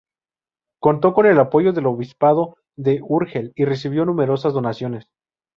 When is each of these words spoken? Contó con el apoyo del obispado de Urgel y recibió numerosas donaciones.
Contó 0.81 1.13
con 1.13 1.27
el 1.27 1.37
apoyo 1.39 1.73
del 1.73 1.85
obispado 1.85 2.57
de 2.75 3.01
Urgel 3.03 3.51
y 3.55 3.65
recibió 3.65 4.03
numerosas 4.03 4.51
donaciones. 4.51 5.05